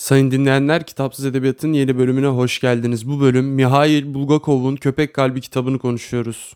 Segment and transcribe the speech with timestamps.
[0.00, 3.08] Sayın dinleyenler, Kitapsız Edebiyat'ın yeni bölümüne hoş geldiniz.
[3.08, 6.54] Bu bölüm Mihail Bulgakov'un Köpek Kalbi kitabını konuşuyoruz.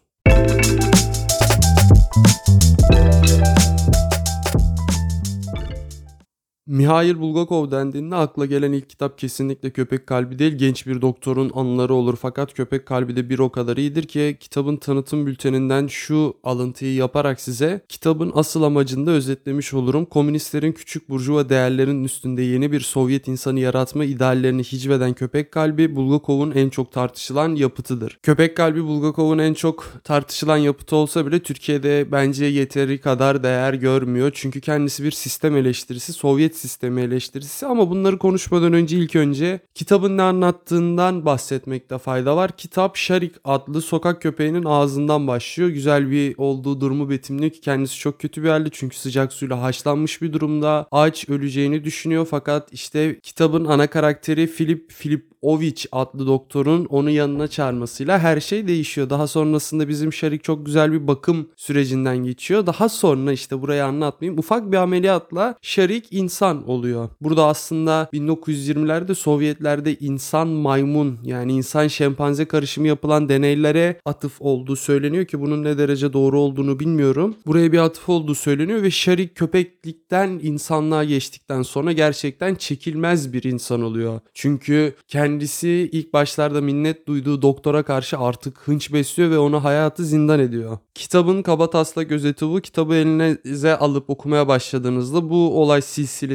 [6.66, 11.94] Mihail Bulgakov dendiğinde akla gelen ilk kitap kesinlikle Köpek Kalbi değil, genç bir doktorun anıları
[11.94, 12.17] olur.
[12.21, 17.41] Fakat Köpek Kalbi de bir o kadar iyidir ki kitabın tanıtım bülteninden şu alıntıyı yaparak
[17.41, 20.05] size kitabın asıl amacını da özetlemiş olurum.
[20.05, 26.51] Komünistlerin küçük burjuva değerlerinin üstünde yeni bir Sovyet insanı yaratma ideallerini hicveden Köpek Kalbi Bulgakov'un
[26.51, 28.18] en çok tartışılan yapıtıdır.
[28.23, 34.30] Köpek Kalbi Bulgakov'un en çok tartışılan yapıtı olsa bile Türkiye'de bence yeteri kadar değer görmüyor.
[34.34, 40.16] Çünkü kendisi bir sistem eleştirisi, Sovyet sistemi eleştirisi ama bunları konuşmadan önce ilk önce kitabın
[40.16, 42.56] ne anlattığından bahsetmekte fayda var.
[42.56, 45.70] Kitap Şarik adlı sokak köpeğinin ağzından başlıyor.
[45.70, 50.22] Güzel bir olduğu durumu betimliyor ki kendisi çok kötü bir halde çünkü sıcak suyla haşlanmış
[50.22, 50.86] bir durumda.
[50.92, 57.48] Aç öleceğini düşünüyor fakat işte kitabın ana karakteri Filip Filip Oviç adlı doktorun onu yanına
[57.48, 59.10] çağırmasıyla her şey değişiyor.
[59.10, 62.66] Daha sonrasında bizim Şarik çok güzel bir bakım sürecinden geçiyor.
[62.66, 64.39] Daha sonra işte burayı anlatmayayım.
[64.39, 67.09] Ufak bir ameliyatla Şarik insan oluyor.
[67.20, 75.25] Burada aslında 1920'lerde Sovyetlerde insan maymun yani insan şempanze karışımı yapılan deneylere atıf olduğu söyleniyor
[75.25, 77.34] ki bunun ne derece doğru olduğunu bilmiyorum.
[77.47, 83.83] Buraya bir atıf olduğu söyleniyor ve Şarik köpeklikten insanlığa geçtikten sonra gerçekten çekilmez bir insan
[83.83, 84.20] oluyor.
[84.34, 90.05] Çünkü kendi kendisi ilk başlarda minnet duyduğu doktora karşı artık hınç besliyor ve onu hayatı
[90.05, 90.79] zindan ediyor.
[90.95, 92.61] Kitabın kaba taslak özeti bu.
[92.61, 95.83] Kitabı elinize alıp okumaya başladığınızda bu olay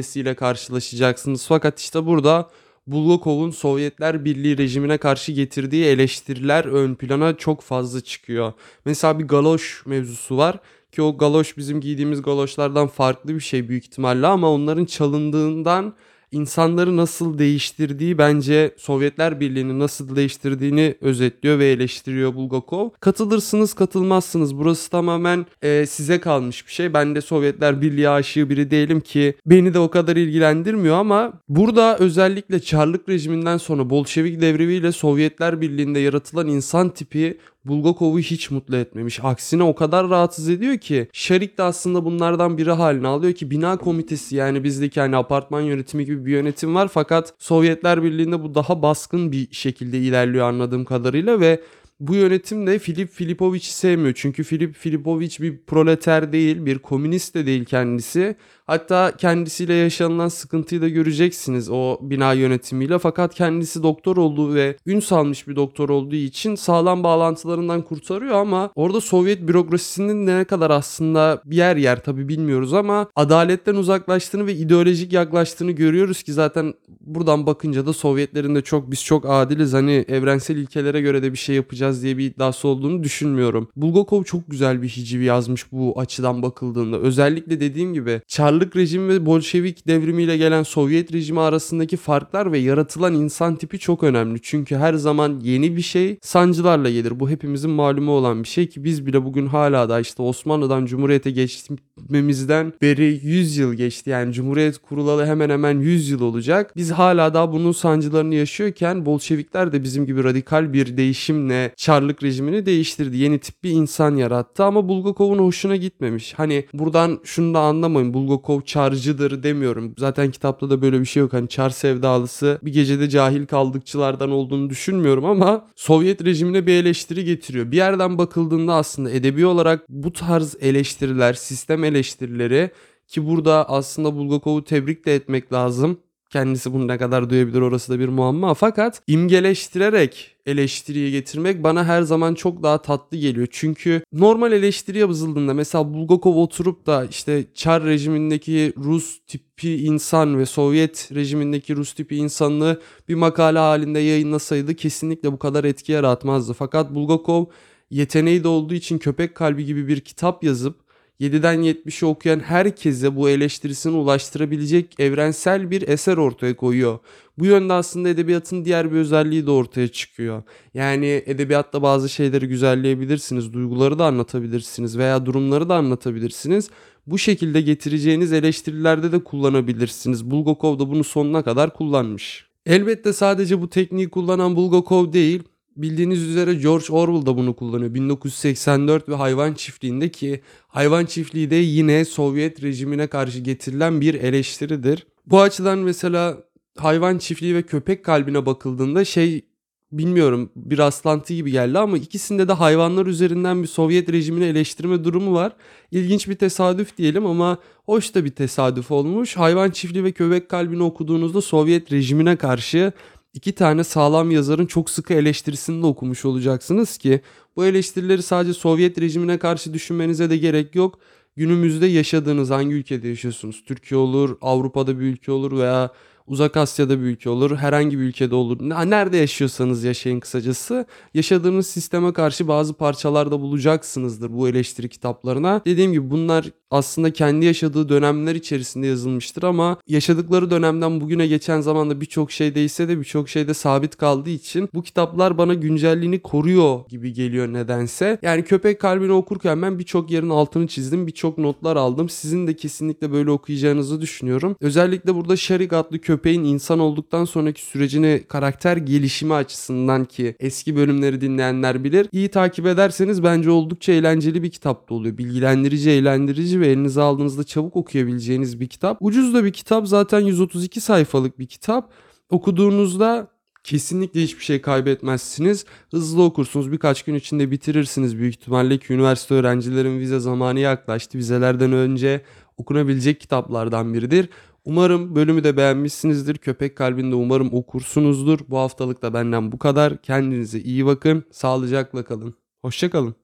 [0.02, 1.46] silsilesiyle karşılaşacaksınız.
[1.46, 2.50] Fakat işte burada
[2.86, 8.52] Bulgakov'un Sovyetler Birliği rejimine karşı getirdiği eleştiriler ön plana çok fazla çıkıyor.
[8.84, 10.58] Mesela bir galoş mevzusu var
[10.92, 15.94] ki o galoş bizim giydiğimiz galoşlardan farklı bir şey büyük ihtimalle ama onların çalındığından
[16.32, 22.90] insanları nasıl değiştirdiği bence Sovyetler Birliği'ni nasıl değiştirdiğini özetliyor ve eleştiriyor Bulgakov.
[23.00, 26.94] Katılırsınız katılmazsınız burası tamamen e, size kalmış bir şey.
[26.94, 31.98] Ben de Sovyetler Birliği aşığı biri değilim ki beni de o kadar ilgilendirmiyor ama burada
[31.98, 39.20] özellikle Çarlık rejiminden sonra Bolşevik devrimiyle Sovyetler Birliği'nde yaratılan insan tipi Bulgakov'u hiç mutlu etmemiş.
[39.22, 43.76] Aksine o kadar rahatsız ediyor ki Şarik de aslında bunlardan biri haline alıyor ki bina
[43.76, 48.82] komitesi yani bizdeki hani apartman yönetimi gibi bir yönetim var fakat Sovyetler Birliği'nde bu daha
[48.82, 51.60] baskın bir şekilde ilerliyor anladığım kadarıyla ve
[52.00, 54.14] bu yönetim de Filip Filipovic'i sevmiyor.
[54.16, 58.36] Çünkü Filip Filipovic bir proleter değil, bir komünist de değil kendisi.
[58.66, 62.98] Hatta kendisiyle yaşanılan sıkıntıyı da göreceksiniz o bina yönetimiyle.
[62.98, 68.70] Fakat kendisi doktor olduğu ve ün salmış bir doktor olduğu için sağlam bağlantılarından kurtarıyor ama
[68.74, 74.54] orada Sovyet bürokrasisinin ne kadar aslında bir yer yer tabi bilmiyoruz ama adaletten uzaklaştığını ve
[74.54, 80.04] ideolojik yaklaştığını görüyoruz ki zaten buradan bakınca da Sovyetlerin de çok biz çok adiliz hani
[80.08, 83.68] evrensel ilkelere göre de bir şey yapacağız diye bir iddiası olduğunu düşünmüyorum.
[83.76, 86.98] Bulgakov çok güzel bir hicivi yazmış bu açıdan bakıldığında.
[86.98, 93.14] Özellikle dediğim gibi Çarlık rejimi ve Bolşevik devrimiyle gelen Sovyet rejimi arasındaki farklar ve yaratılan
[93.14, 94.38] insan tipi çok önemli.
[94.42, 97.20] Çünkü her zaman yeni bir şey sancılarla gelir.
[97.20, 101.30] Bu hepimizin malumu olan bir şey ki biz bile bugün hala da işte Osmanlı'dan Cumhuriyet'e
[101.30, 104.10] geçmemizden beri 100 yıl geçti.
[104.10, 106.72] Yani Cumhuriyet kurulalı hemen hemen 100 yıl olacak.
[106.76, 112.66] Biz hala daha bunun sancılarını yaşıyorken Bolşevikler de bizim gibi radikal bir değişimle Çarlık rejimini
[112.66, 113.16] değiştirdi.
[113.16, 116.34] Yeni tip bir insan yarattı ama Bulgakov'un hoşuna gitmemiş.
[116.34, 118.14] Hani buradan şunu da anlamayın.
[118.14, 119.94] Bulgakov çarcıdır demiyorum.
[119.98, 121.32] Zaten kitapta da böyle bir şey yok.
[121.32, 127.70] Hani çar sevdalısı bir gecede cahil kaldıkçılardan olduğunu düşünmüyorum ama Sovyet rejimine bir eleştiri getiriyor.
[127.70, 132.70] Bir yerden bakıldığında aslında edebi olarak bu tarz eleştiriler, sistem eleştirileri
[133.08, 135.98] ki burada aslında Bulgakov'u tebrik de etmek lazım.
[136.30, 138.54] Kendisi bunu ne kadar duyabilir orası da bir muamma.
[138.54, 143.46] Fakat imgeleştirerek eleştiriye getirmek bana her zaman çok daha tatlı geliyor.
[143.50, 150.46] Çünkü normal eleştiri yazıldığında mesela Bulgakov oturup da işte Çar rejimindeki Rus tipi insan ve
[150.46, 156.52] Sovyet rejimindeki Rus tipi insanlığı bir makale halinde yayınlasaydı kesinlikle bu kadar etki yaratmazdı.
[156.52, 157.44] Fakat Bulgakov
[157.90, 160.89] yeteneği de olduğu için Köpek Kalbi gibi bir kitap yazıp
[161.20, 166.98] 7'den 70'i okuyan herkese bu eleştirisini ulaştırabilecek evrensel bir eser ortaya koyuyor.
[167.38, 170.42] Bu yönde aslında edebiyatın diğer bir özelliği de ortaya çıkıyor.
[170.74, 176.70] Yani edebiyatta bazı şeyleri güzelleyebilirsiniz, duyguları da anlatabilirsiniz veya durumları da anlatabilirsiniz.
[177.06, 180.30] Bu şekilde getireceğiniz eleştirilerde de kullanabilirsiniz.
[180.30, 182.46] Bulgakov da bunu sonuna kadar kullanmış.
[182.66, 185.42] Elbette sadece bu tekniği kullanan Bulgakov değil,
[185.82, 187.94] Bildiğiniz üzere George Orwell da bunu kullanıyor.
[187.94, 195.06] 1984 ve Hayvan Çiftliği'nde ki Hayvan Çiftliği de yine Sovyet rejimine karşı getirilen bir eleştiridir.
[195.26, 196.38] Bu açıdan mesela
[196.76, 199.44] hayvan çiftliği ve köpek kalbine bakıldığında şey
[199.92, 205.34] bilmiyorum bir rastlantı gibi geldi ama ikisinde de hayvanlar üzerinden bir Sovyet rejimini eleştirme durumu
[205.34, 205.52] var.
[205.90, 209.36] İlginç bir tesadüf diyelim ama hoş da bir tesadüf olmuş.
[209.36, 212.92] Hayvan çiftliği ve köpek kalbini okuduğunuzda Sovyet rejimine karşı
[213.34, 217.20] iki tane sağlam yazarın çok sıkı eleştirisini de okumuş olacaksınız ki
[217.56, 220.98] bu eleştirileri sadece Sovyet rejimine karşı düşünmenize de gerek yok.
[221.36, 223.64] Günümüzde yaşadığınız hangi ülkede yaşıyorsunuz?
[223.66, 225.90] Türkiye olur, Avrupa'da bir ülke olur veya
[226.30, 228.56] Uzak Asya'da bir ülke olur, herhangi bir ülkede olur.
[228.90, 230.86] Nerede yaşıyorsanız yaşayın kısacası.
[231.14, 235.62] Yaşadığınız sisteme karşı bazı parçalarda bulacaksınızdır bu eleştiri kitaplarına.
[235.64, 242.00] Dediğim gibi bunlar aslında kendi yaşadığı dönemler içerisinde yazılmıştır ama yaşadıkları dönemden bugüne geçen zamanda
[242.00, 246.80] birçok şey değişse de birçok şey de sabit kaldığı için bu kitaplar bana güncelliğini koruyor
[246.88, 248.18] gibi geliyor nedense.
[248.22, 252.08] Yani Köpek Kalbini okurken ben birçok yerin altını çizdim, birçok notlar aldım.
[252.08, 254.56] Sizin de kesinlikle böyle okuyacağınızı düşünüyorum.
[254.60, 261.20] Özellikle burada Sharig adlı köpeğin insan olduktan sonraki sürecini karakter gelişimi açısından ki eski bölümleri
[261.20, 262.06] dinleyenler bilir.
[262.12, 265.18] İyi takip ederseniz bence oldukça eğlenceli bir kitap da oluyor.
[265.18, 268.98] Bilgilendirici, eğlendirici ve elinize aldığınızda çabuk okuyabileceğiniz bir kitap.
[269.00, 271.92] Ucuz da bir kitap zaten 132 sayfalık bir kitap.
[272.30, 273.28] Okuduğunuzda
[273.64, 275.64] kesinlikle hiçbir şey kaybetmezsiniz.
[275.90, 276.72] Hızlı okursunuz.
[276.72, 281.18] Birkaç gün içinde bitirirsiniz büyük ihtimalle ki üniversite öğrencilerin vize zamanı yaklaştı.
[281.18, 282.20] Vizelerden önce
[282.56, 284.28] okunabilecek kitaplardan biridir.
[284.64, 286.36] Umarım bölümü de beğenmişsinizdir.
[286.38, 288.40] Köpek kalbinde umarım okursunuzdur.
[288.48, 290.02] Bu haftalık da benden bu kadar.
[290.02, 291.24] Kendinize iyi bakın.
[291.30, 292.34] Sağlıcakla kalın.
[292.62, 293.19] Hoşçakalın.